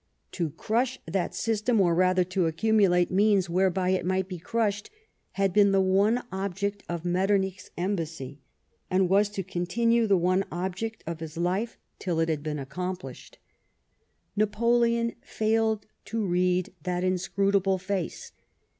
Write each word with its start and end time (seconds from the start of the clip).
To 0.31 0.49
crush 0.49 0.99
that 1.05 1.35
system, 1.35 1.79
or 1.79 1.93
rather 1.93 2.23
to 2.23 2.47
accumulate 2.47 3.11
means 3.11 3.51
whereby 3.51 3.89
it 3.89 4.03
might 4.03 4.27
be 4.27 4.39
crushed, 4.39 4.89
had 5.33 5.53
been 5.53 5.73
the 5.73 5.79
one 5.79 6.23
object 6.31 6.81
of 6.89 7.05
Metternich's 7.05 7.69
embassy, 7.77 8.41
and 8.89 9.09
was 9.09 9.29
to 9.29 9.43
continue 9.43 10.07
the 10.07 10.17
one 10.17 10.43
object 10.51 11.03
of 11.05 11.19
his 11.19 11.37
life 11.37 11.77
till 11.99 12.19
it 12.19 12.29
had 12.29 12.41
been 12.41 12.57
accomplished. 12.57 13.37
Napoleon 14.35 15.13
failed 15.21 15.85
to 16.05 16.25
read 16.25 16.73
that 16.81 17.03
inscrutable 17.03 17.77
face. 17.77 18.31